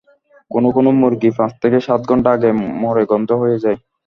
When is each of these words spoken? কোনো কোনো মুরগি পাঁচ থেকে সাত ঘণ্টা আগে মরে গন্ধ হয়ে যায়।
কোনো 0.51 0.69
কোনো 0.71 0.89
মুরগি 0.99 1.29
পাঁচ 1.37 1.51
থেকে 1.61 1.77
সাত 1.87 2.01
ঘণ্টা 2.09 2.29
আগে 2.35 2.49
মরে 2.81 3.03
গন্ধ 3.11 3.29
হয়ে 3.41 3.57
যায়। 3.63 3.77